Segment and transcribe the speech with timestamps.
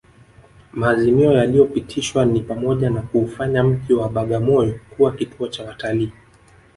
[0.73, 6.11] Maazimio yaliyopitishwa ni pamoja na kuufanya mji wa Bagamoyo kuwa kituo cha watalii